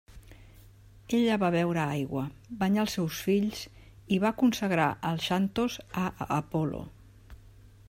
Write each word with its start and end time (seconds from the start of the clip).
Ella 1.17 1.35
va 1.43 1.51
beure 1.55 1.81
aigua, 1.97 2.23
banyà 2.63 2.79
els 2.85 2.97
seus 2.97 3.19
fills 3.27 3.61
i 4.17 4.21
va 4.25 4.33
consagrar 4.41 4.89
el 5.11 5.23
Xantos 5.29 5.79
a 6.05 6.09
Apol·lo. 6.41 6.83